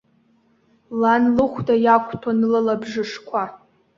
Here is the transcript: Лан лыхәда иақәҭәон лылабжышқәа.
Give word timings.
Лан 1.01 1.23
лыхәда 1.35 1.75
иақәҭәон 1.85 2.39
лылабжышқәа. 2.51 3.43